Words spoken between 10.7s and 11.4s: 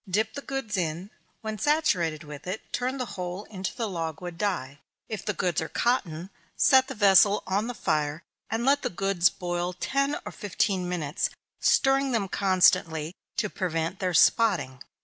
minutes,